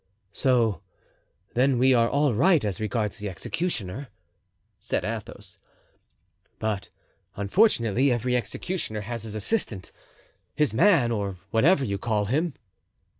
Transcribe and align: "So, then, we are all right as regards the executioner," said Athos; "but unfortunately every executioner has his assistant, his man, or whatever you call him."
"So, 0.33 0.81
then, 1.53 1.77
we 1.77 1.93
are 1.93 2.09
all 2.09 2.33
right 2.33 2.65
as 2.65 2.79
regards 2.79 3.19
the 3.19 3.29
executioner," 3.29 4.07
said 4.79 5.05
Athos; 5.05 5.59
"but 6.57 6.89
unfortunately 7.35 8.11
every 8.11 8.35
executioner 8.35 9.01
has 9.01 9.25
his 9.25 9.35
assistant, 9.35 9.91
his 10.55 10.73
man, 10.73 11.11
or 11.11 11.37
whatever 11.51 11.85
you 11.85 11.99
call 11.99 12.25
him." 12.25 12.55